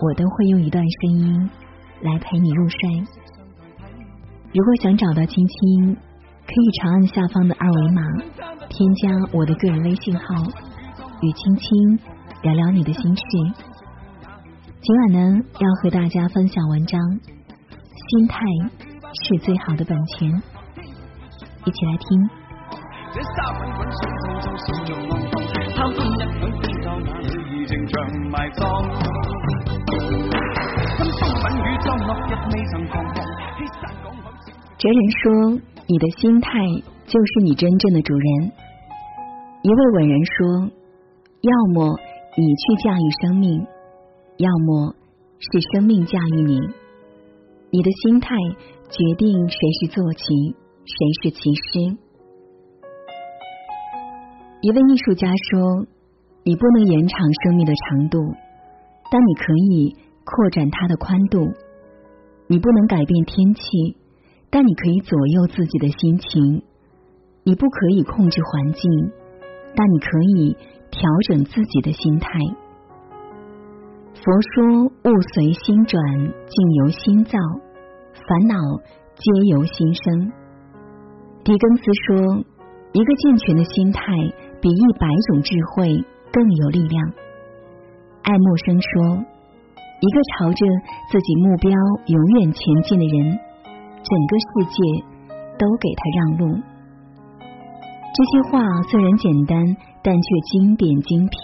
[0.00, 1.50] 我都会用一段声音
[2.02, 2.78] 来陪你入睡。
[4.52, 5.96] 如果想找到青青，
[6.46, 8.02] 可以长按下方的二维码，
[8.68, 10.24] 添加我的个人微信号，
[11.22, 11.98] 与青青
[12.42, 13.22] 聊聊你的心事。
[14.80, 17.00] 今晚呢，要和大家分享文章，
[18.10, 18.38] 心态
[19.12, 20.42] 是最好的本钱。
[21.64, 22.28] 一起来听。
[34.84, 36.50] 哲人说：“你的心态
[37.06, 38.52] 就是你真正的主人。”
[39.64, 40.68] 一位伟人说
[41.40, 41.88] ：“要么
[42.36, 43.66] 你去驾驭生命，
[44.36, 44.94] 要么
[45.38, 46.60] 是生命驾驭你。
[47.70, 48.36] 你的心态
[48.90, 50.22] 决定谁是坐骑，
[50.84, 51.96] 谁是骑师。”
[54.60, 55.86] 一位艺术家说
[56.44, 58.18] ：“你不能延长生命的长度，
[59.10, 59.96] 但你可以
[60.26, 61.38] 扩展它的宽度。
[62.48, 63.96] 你不能改变天气。”
[64.54, 66.62] 但你可以左右自己的心情，
[67.42, 69.10] 你不可以控制环境，
[69.74, 70.06] 但你可
[70.38, 70.56] 以
[70.92, 72.30] 调整自己的心态。
[74.14, 74.22] 佛
[74.54, 76.00] 说物随心转，
[76.46, 77.36] 境由心造，
[78.14, 78.54] 烦恼
[79.16, 80.30] 皆由心生。
[81.42, 82.44] 狄更斯说，
[82.92, 84.04] 一个健全的心态
[84.60, 87.12] 比一百种智慧更有力量。
[88.22, 89.16] 爱默生说，
[89.98, 90.64] 一个朝着
[91.10, 91.72] 自己目标
[92.06, 93.40] 永远前进的人。
[94.04, 94.76] 整个世界
[95.58, 96.62] 都给他让路。
[98.14, 99.58] 这些话虽然简单，
[100.02, 101.36] 但却经典精辟。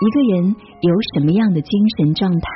[0.00, 2.48] 一个人有什么样的精神状态，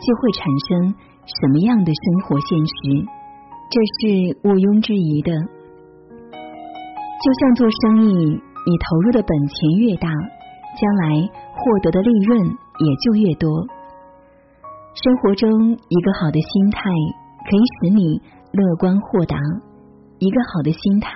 [0.00, 0.94] 就会产生
[1.26, 3.04] 什么样的生活现实，
[3.68, 4.00] 这是
[4.48, 5.30] 毋庸置疑的。
[7.22, 13.50] 就像做生意，你投入的本钱越大，将来获得的利润也就越多。
[14.94, 16.80] 生活中，一个好的心态。
[17.44, 18.20] 可以使你
[18.52, 19.36] 乐观豁达，
[20.18, 21.10] 一个好的心态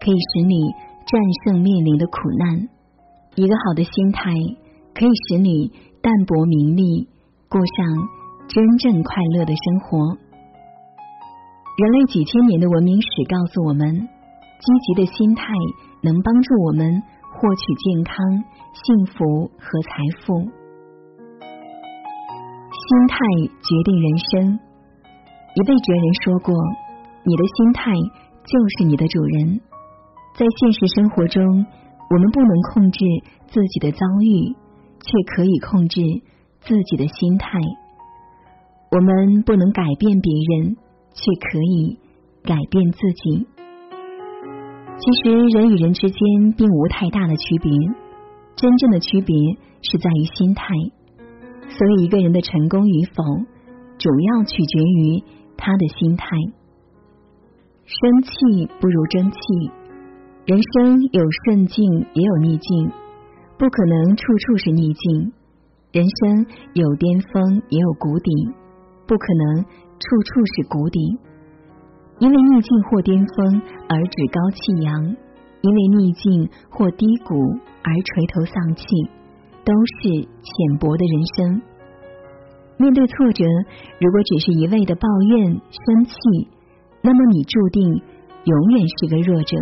[0.00, 0.54] 可以使你
[1.06, 2.68] 战胜面临的苦难，
[3.34, 4.30] 一个好的心态
[4.94, 7.08] 可以使你淡泊名利，
[7.48, 7.86] 过上
[8.48, 10.16] 真正快乐的生活。
[11.78, 15.46] 人类几千年的文明史告诉我们，积极的心态
[16.02, 17.02] 能帮助我们
[17.32, 18.16] 获取健康、
[18.72, 19.90] 幸福和财
[20.24, 20.40] 富。
[22.70, 23.16] 心态
[23.62, 24.67] 决定人生。
[25.58, 26.54] 一位哲人说过
[27.26, 27.90] ：“你的心态
[28.46, 29.60] 就是你的主人。”
[30.38, 33.04] 在现实生活中，我们不能控制
[33.48, 34.54] 自己的遭遇，
[35.02, 36.00] 却可以控制
[36.60, 37.58] 自己的心态。
[38.92, 40.76] 我们不能改变别人，
[41.12, 41.98] 却可以
[42.44, 43.48] 改变自己。
[45.00, 46.20] 其实，人与人之间
[46.56, 47.72] 并无太大的区别，
[48.54, 49.34] 真正的区别
[49.82, 50.68] 是在于心态。
[51.68, 53.24] 所以，一个人的成功与否，
[53.98, 55.24] 主要取决于。
[55.58, 56.26] 他的心态，
[57.84, 59.38] 生气不如争气。
[60.46, 62.90] 人生有顺境，也有逆境，
[63.58, 65.32] 不可能处处是逆境。
[65.92, 68.30] 人生有巅峰，也有谷底，
[69.06, 71.18] 不可能处处是谷底。
[72.20, 75.16] 因为逆境或巅峰而趾高气扬，
[75.60, 77.34] 因为逆境或低谷
[77.82, 78.84] 而垂头丧气，
[79.64, 81.62] 都是浅薄的人生。
[82.78, 83.44] 面对挫折，
[84.00, 86.14] 如果只是一味的抱怨、生气，
[87.02, 87.82] 那么你注定
[88.44, 89.56] 永远是个弱者。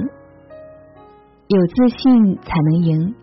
[1.48, 3.14] 有自信才能赢。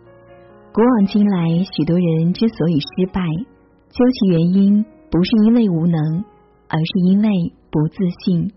[0.73, 3.21] 古往今来，许多人之所以失败，
[3.89, 6.25] 究其原因，不是因为无能，
[6.67, 7.29] 而是因为
[7.69, 8.51] 不自信。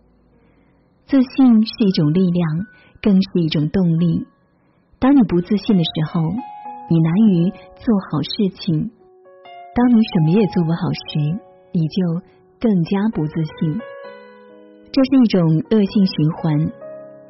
[1.05, 2.67] 自信是一种力量，
[3.03, 4.27] 更是一种动力。
[4.99, 6.23] 当你不自信的时候，
[6.89, 8.91] 你难于做好事情。
[9.77, 11.21] 当你什么也做不好时，
[11.71, 12.01] 你就
[12.59, 13.79] 更加不自信，
[14.91, 16.73] 这是一种恶性循环。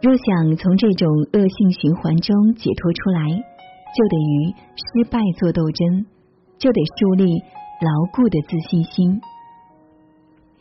[0.00, 6.06] 若想从这种恶性循环中解脱出来，就得与失败做斗争，
[6.56, 7.26] 就得树立
[7.82, 9.20] 牢固的自信心。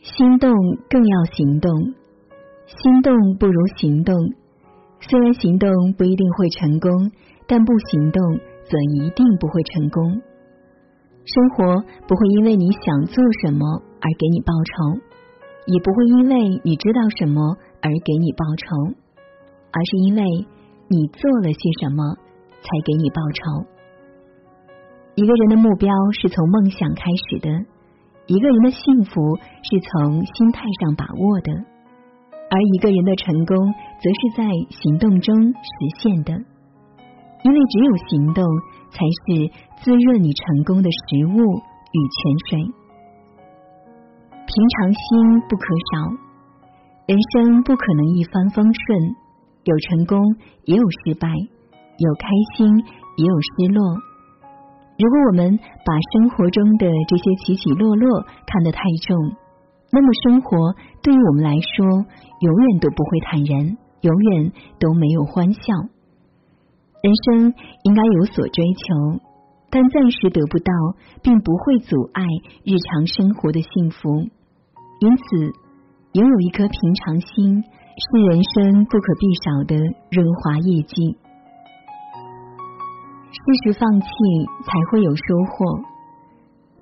[0.00, 0.50] 心动
[0.90, 1.70] 更要行动，
[2.66, 4.12] 心动不如行动。
[4.98, 6.90] 虽然行动不一定会成功，
[7.46, 10.20] 但不行动则一定不会成功。
[11.26, 15.00] 生活不会因为你想做什么而给你报酬，
[15.66, 18.94] 也不会因为你知道什么而给你报酬，
[19.72, 20.22] 而是因为
[20.86, 22.14] 你做了些什么
[22.62, 23.66] 才给你报酬。
[25.16, 27.50] 一个人的目标是从梦想开始的，
[28.26, 29.20] 一个人的幸福
[29.66, 31.50] 是从心态上把握的，
[32.50, 33.56] 而一个人的成功
[33.98, 36.32] 则是在行动中实现的。
[37.42, 38.44] 因为只有行动。
[38.96, 39.52] 才是
[39.84, 42.64] 滋润你成功的食物与泉水。
[44.48, 46.16] 平常心不可少，
[47.06, 49.14] 人生不可能一帆风顺，
[49.64, 50.18] 有成功
[50.64, 52.26] 也有失败，有开
[52.56, 52.72] 心
[53.18, 53.82] 也有失落。
[54.98, 59.36] 如果我们把生活中的这些起起落落看得太重，
[59.92, 60.56] 那么生活
[61.02, 61.86] 对于我们来说
[62.40, 65.60] 永远都不会坦然，永远都没有欢笑。
[67.02, 67.54] 人生
[67.84, 69.20] 应该有所追求，
[69.70, 70.72] 但暂时得不到，
[71.22, 72.22] 并不会阻碍
[72.64, 74.26] 日常生活的幸福。
[75.00, 75.22] 因此，
[76.12, 79.76] 拥有一颗平常心是人生不可必少的
[80.10, 81.16] 润滑液剂。
[83.30, 84.08] 适时放弃，
[84.64, 85.22] 才会有收
[85.52, 85.80] 获。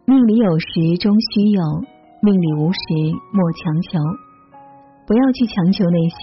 [0.06, 1.62] 命里有时终须有，
[2.22, 2.78] 命里无时
[3.32, 3.99] 莫强求。
[5.06, 6.17] 不要去强求那些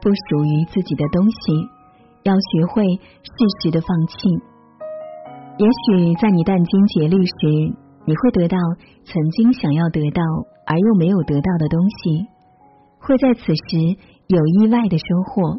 [0.00, 1.79] 不属于自己的东西。
[2.30, 4.14] 要学会适时的放弃。
[5.58, 7.74] 也许在你殚精竭虑时，
[8.06, 8.56] 你会得到
[9.04, 10.22] 曾经想要得到
[10.64, 12.24] 而又没有得到的东西，
[13.02, 13.98] 会在此时
[14.30, 15.58] 有意外的收获。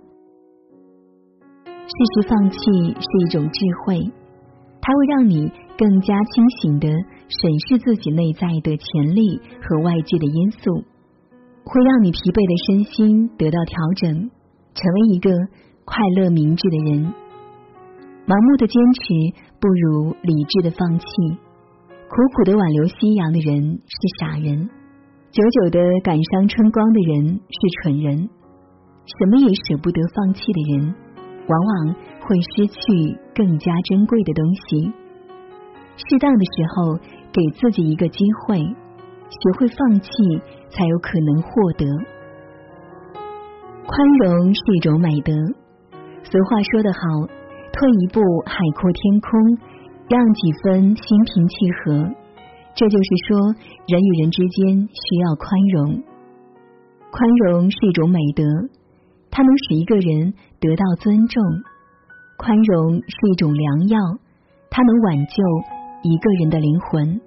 [1.86, 2.58] 适时放弃
[2.96, 4.00] 是一种智慧，
[4.82, 10.82] 它会让你更加清醒的审视自己内在的潜力和外界的因素，
[11.66, 14.32] 会让你疲惫的身心得到调整，
[14.74, 15.30] 成为一个。
[15.86, 17.14] 快乐明智的人，
[18.28, 19.02] 盲目的坚持
[19.60, 21.06] 不如理智的放弃。
[22.08, 24.70] 苦苦的挽留夕阳的人是傻人，
[25.32, 28.30] 久久的感伤春光的人是蠢人。
[29.06, 30.94] 什么也舍不得放弃的人，
[31.48, 34.92] 往往会失去更加珍贵的东西。
[35.98, 36.98] 适当的时候，
[37.32, 40.10] 给自己一个机会，学会放弃，
[40.70, 41.86] 才有可能获得。
[43.88, 45.34] 宽容是一种美德。
[46.24, 47.00] 俗话说得好，
[47.74, 49.58] 退一步海阔天空，
[50.08, 52.08] 让几分心平气和。
[52.74, 53.38] 这就是说，
[53.88, 56.04] 人与人之间需要宽容。
[57.12, 58.44] 宽容是一种美德，
[59.30, 61.44] 它能使一个人得到尊重；
[62.38, 64.00] 宽容是一种良药，
[64.70, 65.44] 它能挽救
[66.04, 67.20] 一个人的灵魂。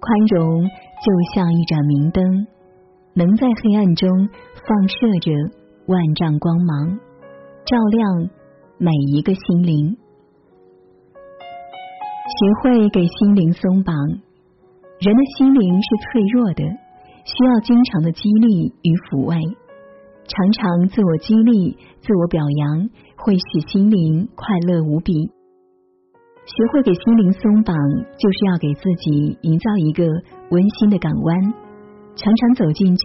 [0.00, 2.46] 宽容就像一盏明灯，
[3.14, 4.08] 能在黑暗中
[4.66, 5.30] 放射着
[5.86, 6.98] 万丈光芒。
[7.70, 8.28] 照亮
[8.78, 9.96] 每一个心灵，
[12.26, 13.94] 学会给心灵松绑。
[14.98, 19.36] 人的心灵是脆弱的，需要经常的激励与抚慰。
[20.26, 25.14] 常常自我激励、自我表扬，会使心灵快乐无比。
[26.46, 27.76] 学会给心灵松绑，
[28.18, 30.02] 就是要给自己营造一个
[30.50, 31.54] 温馨的港湾。
[32.16, 33.04] 常常走进去，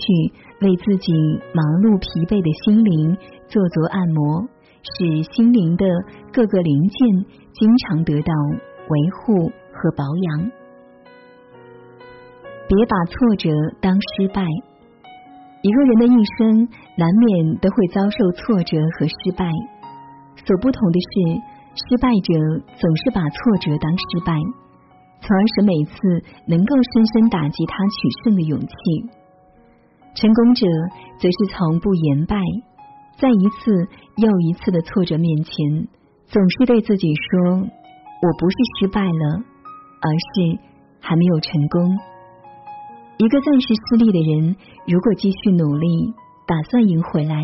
[0.62, 1.14] 为自己
[1.54, 3.16] 忙碌疲惫的心灵
[3.48, 4.50] 做做按摩。
[4.86, 5.86] 使心灵的
[6.32, 8.34] 各个零件经常得到
[8.88, 10.52] 维护和保养。
[12.68, 13.50] 别把挫折
[13.82, 14.46] 当失败。
[15.62, 19.50] 一个人的一生难免都会遭受挫折和失败，
[20.46, 21.42] 所不同的是，
[21.74, 22.34] 失败者
[22.78, 24.34] 总是把挫折当失败，
[25.22, 25.96] 从而使每次
[26.48, 28.76] 能够深深打击他取胜的勇气。
[30.14, 30.68] 成功者
[31.18, 32.38] 则是从不言败。
[33.18, 35.54] 在一次又一次的挫折面前，
[36.28, 37.58] 总是对自己说
[38.24, 39.44] ：“我不是失败了，
[40.02, 40.60] 而是
[41.02, 41.98] 还没有成功。”
[43.18, 44.56] 一个暂时失利的人，
[44.88, 46.14] 如果继续努力，
[46.48, 47.36] 打算赢回来，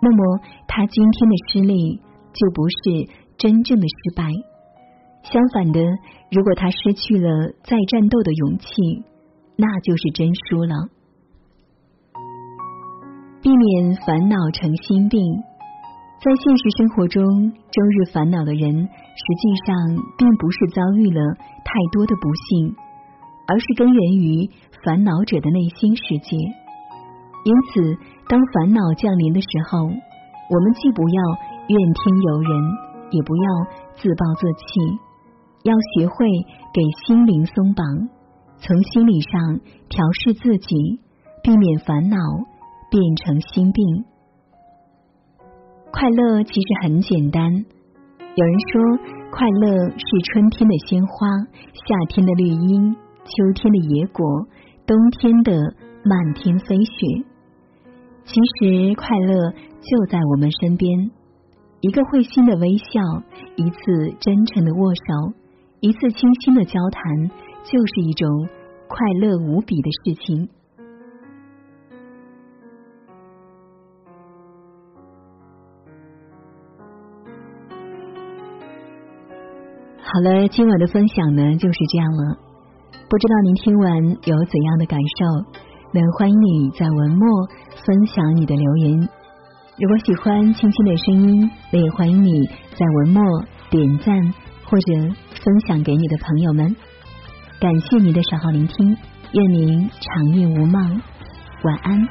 [0.00, 2.00] 那么他今天的失利
[2.32, 4.24] 就不是真正的失败。
[5.22, 5.80] 相反的，
[6.30, 8.66] 如果他失去了再战斗的勇气，
[9.56, 10.74] 那就是真输了。
[13.40, 15.20] 避免烦恼成心病，
[16.24, 19.76] 在现实生活中，终日烦恼的人，实际上
[20.16, 22.74] 并不是遭遇了太多的不幸，
[23.46, 24.48] 而是根源于
[24.82, 26.34] 烦恼者的内心世界。
[27.44, 31.22] 因此，当烦恼降临的时候，我们既不要
[31.68, 32.72] 怨天尤人，
[33.10, 33.44] 也不要
[33.92, 34.80] 自暴自弃，
[35.64, 36.26] 要学会
[36.72, 37.84] 给心灵松绑，
[38.56, 40.74] 从心理上调试自己，
[41.42, 42.16] 避免烦恼。
[42.90, 44.04] 变成心病。
[45.94, 47.44] 快乐其实很简单。
[48.34, 48.98] 有人说，
[49.30, 51.28] 快乐是春天的鲜花，
[51.72, 54.26] 夏天的绿荫，秋天的野果，
[54.88, 55.52] 冬天的
[56.04, 57.24] 漫天飞雪。
[58.24, 61.12] 其实，快乐就在我们身边。
[61.80, 63.00] 一个会心的微笑，
[63.54, 65.32] 一次真诚的握手，
[65.78, 67.30] 一次倾心的交谈，
[67.62, 68.48] 就是一种
[68.88, 70.48] 快乐无比的事情。
[80.14, 82.36] 好了，今晚的分享呢就是这样了。
[83.10, 85.58] 不知道您听完有怎样的感受？
[85.92, 87.26] 那欢迎你在文末
[87.84, 89.08] 分享你的留言。
[89.76, 93.24] 如果喜欢青青的声音，那也欢迎你在文末
[93.70, 94.32] 点赞
[94.66, 94.92] 或者
[95.42, 96.76] 分享给你的朋友们。
[97.58, 98.96] 感谢您的守候聆听，
[99.32, 101.02] 愿您长夜无梦，
[101.64, 102.08] 晚安。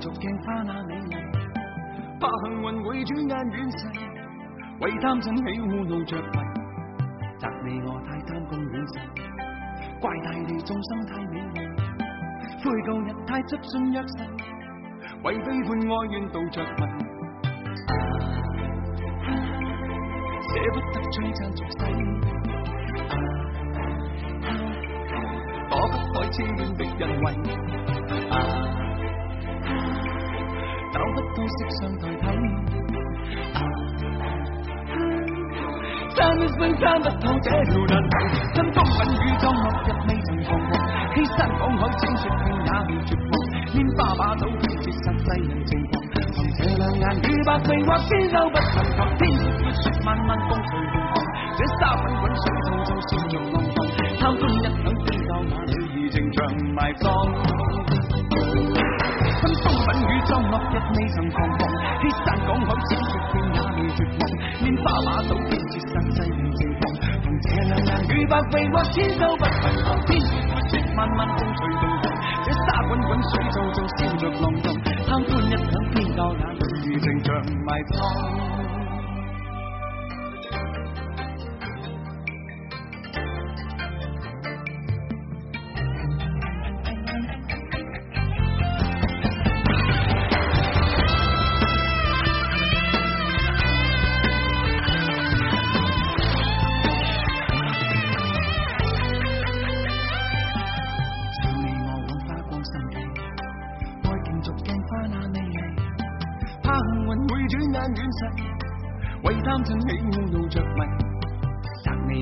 [0.00, 1.16] 逐见他那美丽
[2.20, 3.78] 怕幸运会转眼远逝
[4.80, 6.22] 为贪嗔喜恶怒着迷，
[7.38, 8.94] 责你我太贪功恋势，
[10.00, 11.58] 怪大地众生太美丽，
[12.62, 14.16] 悔旧日太执信约誓，
[15.24, 16.82] 为非欢爱怨妒着迷，
[20.42, 21.80] 舍不得璀璨俗世，
[25.68, 27.26] 躲不开痴恋的人为，
[31.70, 32.24] 相代替。
[36.16, 38.12] 贪一生贪不透这条难题，
[38.52, 40.70] 真风品与装落日未曾彷徨，
[41.14, 43.30] 欺山赶海千雪遍也未绝望，
[43.70, 45.94] 拈花把酒偏折煞世人情狂，
[46.34, 51.22] 凭这两眼与百臂或千手不曾防，天阔雪漫漫风随浪狂，
[51.54, 53.78] 这沙滚滚水皱皱笑着浪荡，
[54.18, 56.36] 贪欢一晌偏教那女儿情长
[56.74, 57.06] 埋葬，
[60.98, 61.60] 落日未曾彷徨，
[62.02, 64.20] 欺山赶海千雪遍也未绝望，
[64.62, 65.96] 拈花把酒偏折煞。
[68.28, 72.06] 百臂或千手不能防，天阔雪漫漫风随浪荡，
[72.44, 74.66] 这沙滚滚水皱皱笑着浪荡，
[75.06, 77.26] 贪欢一晌偏教那女儿情像
[77.64, 77.96] 埋葬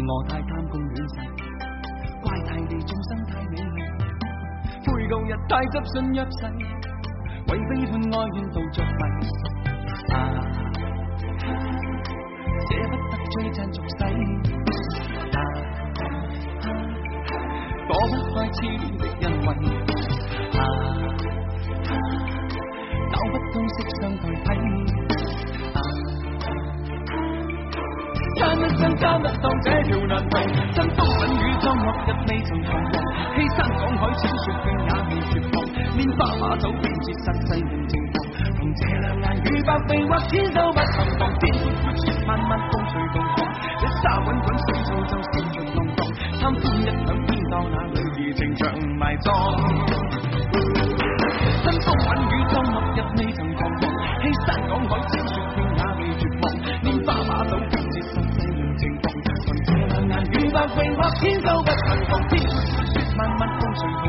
[0.09, 1.15] 我太贪功恋世
[2.23, 3.83] 怪大地众生太美丽
[4.87, 6.25] 悔旧日太执信一世
[7.49, 9.01] 为悲欢哀怨道着迷
[10.13, 10.15] 啊
[12.61, 14.01] 舍不得追俗世
[15.33, 15.39] 啊
[17.89, 18.59] 躲不开千
[18.99, 19.65] 的人运
[20.57, 20.63] 啊
[21.85, 21.91] 啊
[23.11, 24.47] 找不到色相代替
[28.39, 30.37] 贪一生贪不到这条难题，
[30.75, 32.93] 真风品与装落日未曾彷徨，
[33.35, 34.91] 欺山赶海千雪径也。
[35.97, 38.15] 拈花把酒，偏折煞世人情狂。
[38.61, 41.33] 凭这两眼与百臂或千手不能防。
[41.41, 43.39] 天阔阔雪漫漫风随浪狂。
[43.81, 46.01] 这沙滚滚水皱皱笑着浪荡。
[46.39, 48.63] 贪欢一晌偏教那女儿情长
[48.99, 49.33] 埋葬。
[51.65, 53.83] 真风吻雨装落日未曾彷徨。
[54.21, 55.25] 欺山赶海千
[61.07, 62.29] 或千手不能防。
[62.29, 62.51] 天阔
[62.85, 64.05] 雪漫漫风随浪。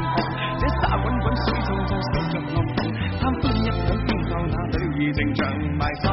[0.58, 1.78] 这沙滚滚水皱。
[5.14, 5.48] 情长
[5.80, 6.06] 埋葬，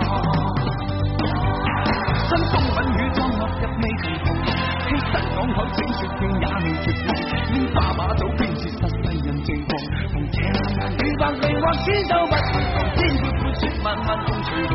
[2.31, 4.27] 真风吻雨装落日未曾同，
[4.81, 7.09] 欺山赶海整雪径也未绝望，
[7.51, 8.95] 拈花把酒偏折煞世
[9.27, 9.69] 人情狂，
[10.13, 13.23] 凭这两眼与百臂或千手不能防，天阔
[13.61, 14.73] 雪漫漫风随浪，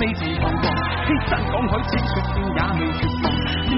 [0.00, 0.64] 未曾彷徨，
[1.04, 3.28] 欺山赶海千雪径也未绝望。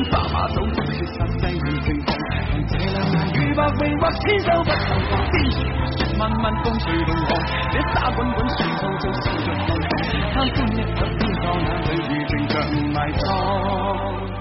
[0.08, 0.78] 花把酒，绝
[1.10, 2.08] 煞世人情狂。
[2.48, 5.12] 凭这两眼与百臂或千手不能防。
[5.32, 7.28] 天阔雪漫漫风随浪狂，
[7.72, 9.90] 这沙滚滚水皱皱笑着浪荡。
[10.32, 12.54] 贪欢一晌偏教那女儿情长
[12.92, 14.31] 埋葬。